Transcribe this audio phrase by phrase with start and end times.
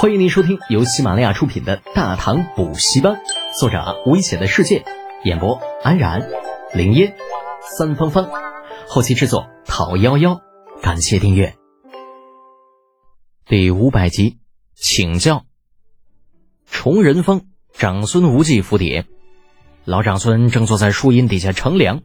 [0.00, 3.14] 欢迎您收听由喜马拉雅出品的《大唐补习班》，
[3.58, 4.84] 作者危险的世界，
[5.24, 6.30] 演播安然、
[6.72, 7.16] 林烟、
[7.76, 8.30] 三芳芳，
[8.86, 10.40] 后期制作陶幺幺。
[10.80, 11.56] 感谢订阅。
[13.44, 14.38] 第五百集，
[14.76, 15.46] 请教。
[16.70, 19.02] 崇仁峰长孙无忌府邸，
[19.84, 22.02] 老长孙正坐在树荫底下乘凉。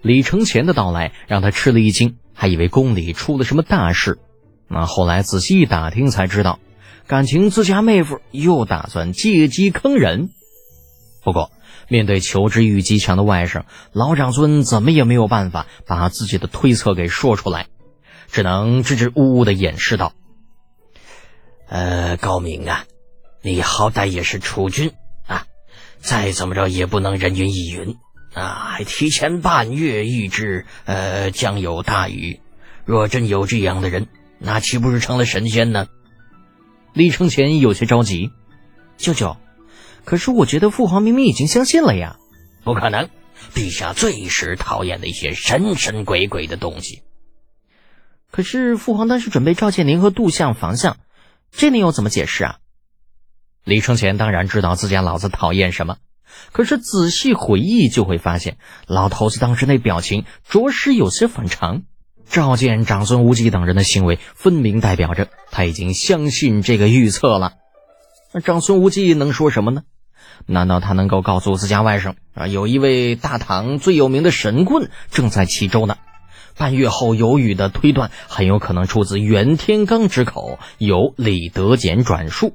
[0.00, 4.18] 李承前的到来让他吃了一惊，还以为宫里出了什么大事。
[4.66, 6.58] 那后来仔细一打听，才知道。
[7.06, 10.30] 感情自家妹夫又打算借机坑人，
[11.22, 11.52] 不过
[11.86, 17.66] 面对求知欲极强的外甥，老长孙怎么也没有办法把自己的推测给说出来，
[18.30, 20.14] 只能支支吾吾的掩饰道
[21.68, 22.86] ：“呃，高明啊，
[23.42, 24.92] 你好歹也是储君
[25.26, 25.44] 啊，
[26.00, 27.96] 再怎么着也不能人云亦云
[28.32, 32.40] 啊，还提前半月预知呃将有大雨，
[32.86, 34.06] 若真有这样的人，
[34.38, 35.86] 那岂不是成了神仙呢？”
[36.94, 38.30] 李承前有些着急，
[38.96, 39.36] 舅舅，
[40.04, 42.18] 可是我觉得父皇明明已经相信了呀！
[42.62, 43.10] 不可能，
[43.52, 47.02] 陛下最是讨厌那些神神鬼鬼的东西。
[48.30, 50.98] 可是父皇当时准备召见您和杜相、房相，
[51.50, 52.58] 这你又怎么解释啊？
[53.64, 55.96] 李承前当然知道自家老子讨厌什么，
[56.52, 61.82] 可是仔细回忆就会发现，老头子当时那表情着实有些反常。
[62.28, 67.54] 召见长孙无忌等人的行为，分明代表着他已经相信这个预测了。
[68.32, 69.82] 那长孙无忌能说什么呢？
[70.46, 75.96] 难道他能够告诉自家外甥啊，有一位大唐最有名的神棍正在齐州呢？
[76.56, 82.54] 半月后有雨的推断很有可能出自袁天罡之口，由李德俭转述。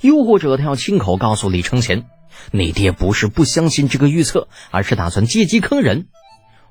[0.00, 2.04] 又或者他要亲口告诉李承乾，
[2.50, 6.08] 你爹不是不相信这个预测，而是打算借机坑人。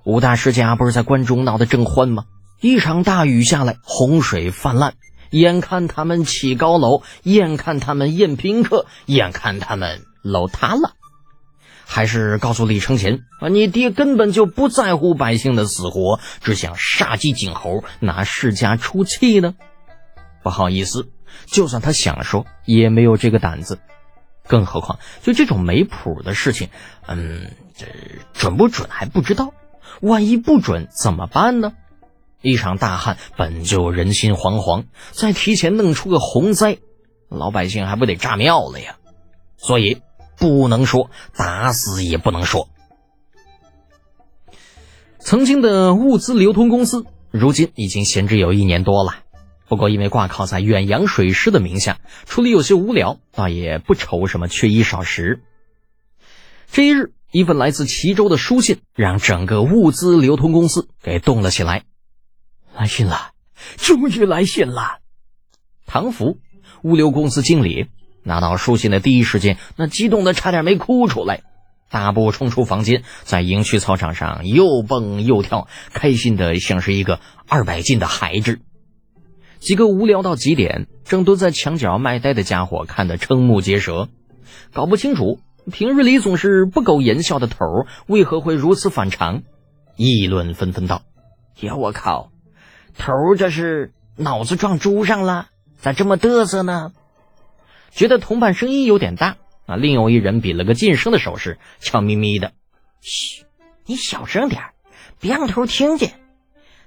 [0.05, 2.25] 五大世家不是在关中闹得正欢吗？
[2.59, 4.95] 一场大雨下来，洪水泛滥，
[5.31, 10.93] 眼看他们起高楼，眼看他们宴宾客，眼看他们楼塌了。
[11.85, 19.55] 还是告诉李承乾啊，你爹根本就不在乎百姓的死活，只想杀鸡儆猴，拿世家出气呢？
[20.43, 21.09] 不好意思，
[21.45, 23.79] 就算他想说，也没有这个胆子。
[24.47, 26.67] 更何况，就这种没谱的事情，
[27.07, 27.85] 嗯，这
[28.33, 29.53] 准不准还不知道。
[30.01, 31.73] 万一不准怎么办呢？
[32.41, 36.77] 一场大旱本就人心惶惶，再提前弄出个洪灾，
[37.29, 38.97] 老百姓还不得炸庙了呀？
[39.55, 40.01] 所以
[40.37, 42.67] 不能说，打死也不能说。
[45.19, 49.15] 曾经的物资流通公司，如今已经闲置有一年多了。
[49.69, 55.41] 不过因为挂靠在远洋水师的名下，处理有些无聊，倒也不愁什么缺衣少食。
[56.69, 57.13] 这一日。
[57.33, 61.81] 一份来自齐州的书信，让整个物资流通公司给动了起来。
[62.77, 63.31] 来信了，
[63.75, 64.99] 终于来信了！
[65.87, 66.37] 唐福，
[66.83, 67.87] 物流公司经理，
[68.21, 71.41] 拿到书信的第一时间，那激动的差点没哭出来，
[71.89, 78.59] 大步冲出房间，在营区操场上又蹦又跳，开心的像是一个二百斤的孩子。
[79.57, 84.07] 几个无聊到极点、正蹲在墙角卖呆的家伙看得瞠目结舌，
[84.71, 85.39] 搞不清楚。
[85.71, 89.43] 平日里总是不苟言笑的头儿，为何会如此反常？
[89.95, 91.03] 议论纷纷道
[91.61, 92.31] ：“呀，我靠，
[92.97, 95.47] 头儿这是脑子撞猪上了？
[95.77, 96.91] 咋这么嘚瑟呢？”
[97.91, 102.51] 觉得同伴声音有点大啊，另有一人比了个噤声的手势，悄咪咪的
[102.99, 103.45] ：“嘘，
[103.85, 104.63] 你小声点
[105.19, 106.13] 别让头听见。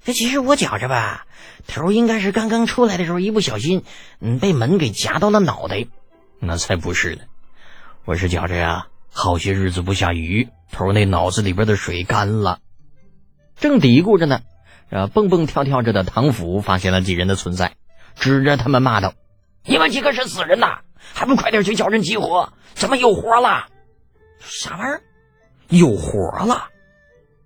[0.05, 1.27] 这其实我觉着吧，
[1.67, 3.85] 头应该是刚刚出来的时候一不小心，
[4.21, 5.87] 嗯，被门给夹到了脑袋。
[6.41, 7.23] 那才不是呢。”
[8.07, 12.61] 我是觉着呀，好些日子不下雨，头那脑子里边的水干了。
[13.57, 14.43] 正嘀咕着呢，
[14.91, 17.75] 呃，蹦蹦跳跳着的唐府发现了几人的存在，
[18.15, 19.15] 指着他们骂道
[19.67, 20.83] ：“你们几个是死人呐，
[21.15, 22.53] 还不快点去叫人集合？
[22.75, 23.67] 怎么有活了？
[24.39, 25.03] 啥玩意儿？
[25.69, 26.69] 有活了？”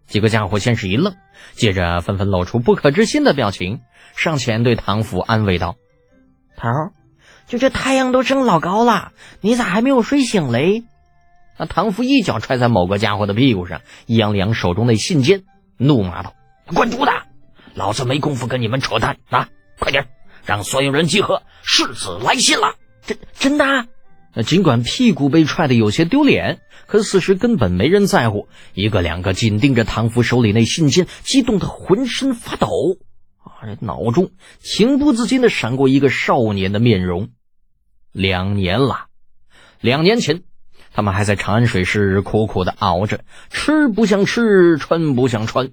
[0.06, 1.16] 几个家伙先是一愣，
[1.54, 3.81] 接着纷纷露出不可置信的表情，
[4.15, 5.77] 上前对唐府安慰道
[6.54, 6.69] ：“头。”
[7.50, 9.10] 就这太阳都升老高了，
[9.41, 10.84] 你咋还没有睡醒嘞？
[11.59, 15.42] 那唐福一脚踹在某个家伙的屁股上，扬了扬手中的信笺，
[15.77, 16.33] 怒骂道
[16.72, 17.10] ：“滚犊子！
[17.75, 19.48] 老子没工夫跟你们扯淡啊！
[19.80, 20.07] 快点，
[20.47, 23.65] 让所有人集合，世子来信了。”真真的？
[24.33, 28.47] 那尽管屁股被踹得有些丢脸，可此时根本没人在乎。
[28.75, 32.69] 一个两个紧盯着唐福手里那信笺，激动得浑身发抖，
[33.42, 34.30] 啊，脑中
[34.60, 37.30] 情不自禁地闪过一个少年的面容。
[38.12, 39.07] 两年了，
[39.80, 40.42] 两年前，
[40.92, 45.71] 他们还在长安水师苦苦的熬着，吃不想吃，穿不想穿。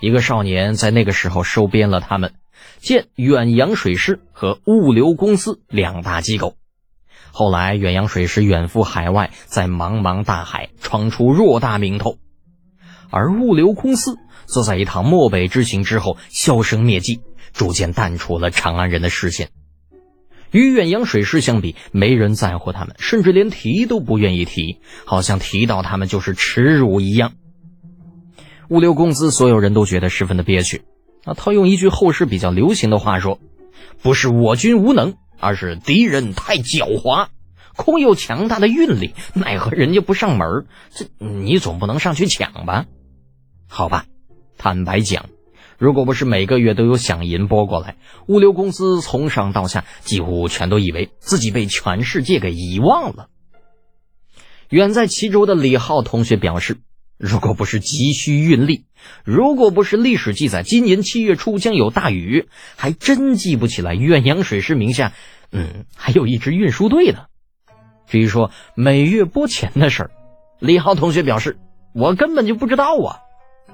[0.00, 2.34] 一个少年在那个时候收编了他们，
[2.78, 6.56] 建远洋水师和物流公司两大机构。
[7.30, 12.18] 后来，远洋水师远赴海外，在茫茫大海闯出偌大名头，
[13.10, 14.16] 而物流公司
[14.46, 17.20] 则在一趟漠北之行之后销声灭迹，
[17.52, 19.50] 逐渐淡出了长安人的视线。
[20.52, 27.32] 与远洋水师相比，没人在乎他们，甚至连提都不愿意提，好像提到他们就是耻辱一样。
[28.68, 30.82] 物流公司所有人都觉得十分的憋屈。
[31.24, 33.38] 啊，套用一句后世比较流行的话说，
[34.02, 37.28] 不是我军无能，而是敌人太狡猾，
[37.76, 42.86] 空有强大的运力，奈何人家不上门这你总不能上去抢吧？
[43.68, 44.06] 好吧，
[44.58, 45.26] 坦白讲，
[45.82, 47.96] 如果不是每个月都有响银拨过来，
[48.28, 53.26] 物流公司从上到下几乎全都以为自己被全世界给遗忘了。
[54.68, 56.78] 远在齐州的李浩同学表示。
[57.18, 58.84] 如果不是急需运力，
[59.24, 65.12] 如果不是历史记载今年七月初将有大雨，还真记不起来远洋水师名下，
[65.52, 67.26] 嗯，还有一支运输队呢。
[68.08, 70.10] 至于说每月拨钱的事儿，
[70.58, 71.58] 李浩同学表示，
[71.94, 73.18] 我根本就不知道啊。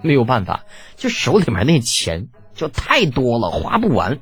[0.03, 0.65] 没有办法，
[0.97, 4.21] 就手里面那钱就太多了，花不完。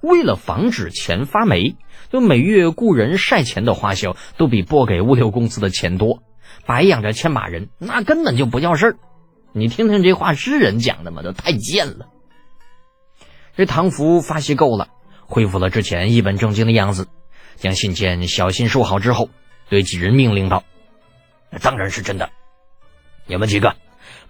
[0.00, 1.76] 为了防止钱发霉，
[2.10, 6.22] 就每月雇人晒钱的花销都比拨给物流公司的钱多。
[6.64, 8.96] 白养着千把人，那根本就不叫事儿。
[9.52, 11.22] 你听听这话是人讲的吗？
[11.22, 12.06] 都太贱了。
[13.56, 14.88] 这唐福发泄够了，
[15.26, 17.08] 恢复了之前一本正经的样子，
[17.56, 19.30] 将信件小心收好之后，
[19.68, 20.64] 对几人命令道
[21.62, 22.30] ：“当然是真的。
[23.26, 23.74] 你们几个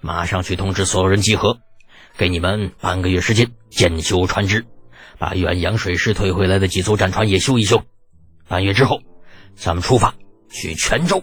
[0.01, 1.59] 马上去通知所有人集合，
[2.17, 4.65] 给你们半个月时间检修船只，
[5.19, 7.83] 把远洋水师退回来的几艘战船也修一修。
[8.49, 9.01] 半月之后，
[9.55, 10.15] 咱们出发
[10.51, 11.23] 去泉州。”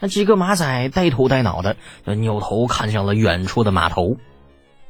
[0.00, 4.16] 那几个马仔呆头呆脑的，扭头看向了远处的码头，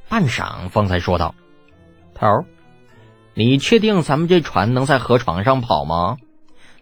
[0.09, 1.35] 半晌方才说道
[2.15, 2.27] ：“头，
[3.35, 6.17] 你确定咱们这船能在河床上跑吗？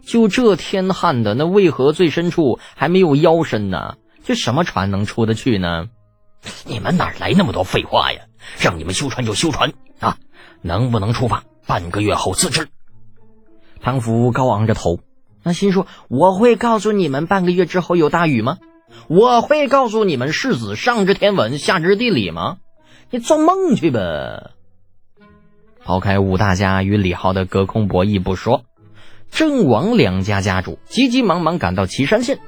[0.05, 5.87] 就这天旱的，那渭河最深处还没有腰深呢，这什么船能出得去呢？
[6.65, 8.23] 你们哪来那么多废话呀？
[8.59, 10.19] 让你们修船就修船啊！
[10.61, 12.69] 能不能出发，半个月后自知。”
[13.81, 15.01] 唐福高昂着头。
[15.45, 18.59] 那心说：“我会告诉你们半个月之后有大雨吗？
[19.09, 22.59] 我会告诉你们世子上知天文下知地理吗？
[23.11, 24.53] 你做梦去吧！”
[25.85, 28.63] 抛开武大家与李浩的隔空博弈不说，
[29.33, 32.39] 郑王两家家主急急忙忙赶到岐山县，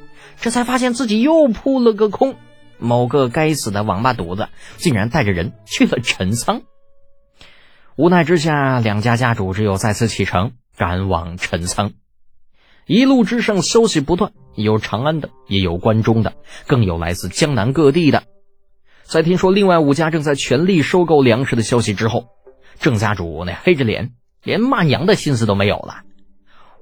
[0.41, 2.37] 这才发现自己又扑了个空。
[2.79, 6.63] 某个该死的王八犊子竟然带着人去了陈仓。
[7.97, 11.93] 无奈之下，两家家主只有再次启程赶往陈仓。
[12.87, 16.35] 一路之上，消息不断，有长安的，也有关中的，
[16.67, 18.25] 更有来自江南各地的。
[19.05, 22.27] 在听说另外五家正在全力收购粮食的消息之后，
[22.81, 26.03] 郑家主那黑着脸，连骂娘的心思都没有了。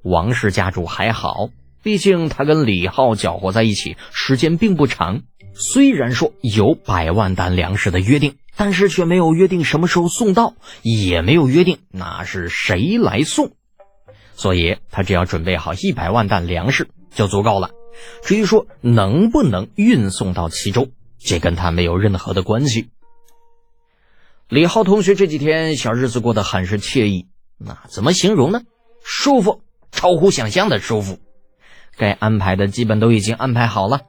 [0.02, 1.50] 王氏家主还好，
[1.82, 5.22] 毕竟他跟李浩搅和在一起时间并不长。
[5.54, 13.52] 虽然说有百万担粮食的约定，但是却没有约定什么时候送到，也没有约定那是谁来送。
[14.34, 17.70] 所以他只要准备好一百万担粮食就足够了。
[18.22, 20.88] 至于说能不能运送到齐州，
[21.18, 22.88] 这跟他没有任何的关系。
[24.48, 27.26] 李浩同学这几天小日子过得很是惬意，
[27.58, 28.62] 那怎么形容呢？
[29.04, 31.18] 舒服，超乎想象的舒服。
[31.96, 34.00] 该安排的基本都已经安排好了。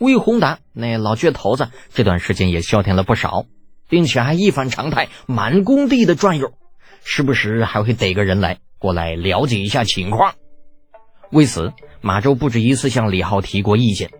[0.00, 3.46] 魏宏达那老倔头子这段时间也消停了不少，
[3.88, 6.52] 并且还一反常态，满工地的转悠，
[7.04, 8.58] 时不时还会逮个人来。
[8.78, 10.34] 过来了解一下情况。
[11.30, 11.72] 为此，
[12.02, 14.10] 马周不止一次向李浩提过意见。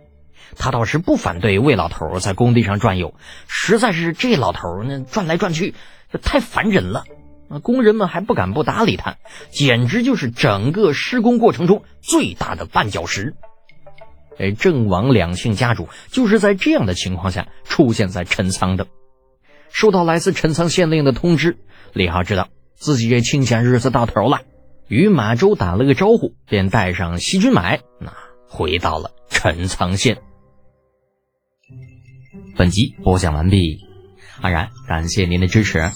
[0.57, 3.15] 他倒是不反对魏老头在工地上转悠，
[3.49, 5.75] 实在是这老头呢转来转去，
[6.23, 7.05] 太烦人了。
[7.49, 9.17] 那工人们还不敢不搭理他，
[9.51, 13.35] 简直就是整个施工过程中最大的绊脚石。
[14.39, 18.89] 哎，郑王两姓家主就是在这样的情况下出现在陈仓的。
[19.71, 21.59] 收到来自陈仓县令的通知，
[21.93, 24.41] 李浩知道自己这清闲日子到头了。
[24.89, 28.13] 与马周打了个招呼，便带上西军买，那
[28.49, 30.19] 回到了陈仓县。
[32.57, 33.81] 本集播讲完毕，
[34.41, 35.91] 安然感谢您的支持。